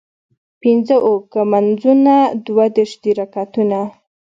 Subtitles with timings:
[0.61, 2.15] پينځۀ اوکه مونځونه
[2.45, 3.79] دوه دېرش دي رکعتونه